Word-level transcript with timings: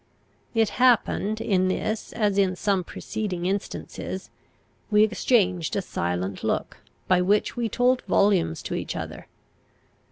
It 0.55 0.69
happened 0.81 1.39
in 1.39 1.67
this 1.67 2.11
as 2.13 2.39
in 2.39 2.55
some 2.55 2.83
preceding 2.83 3.45
instances 3.45 4.31
we 4.89 5.03
exchanged 5.03 5.75
a 5.75 5.81
silent 5.83 6.43
look, 6.43 6.77
by 7.07 7.21
which 7.21 7.55
we 7.55 7.69
told 7.69 8.01
volumes 8.07 8.63
to 8.63 8.73
each 8.73 8.95
other. 8.95 9.27